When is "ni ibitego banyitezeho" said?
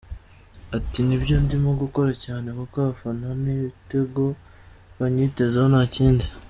3.41-5.67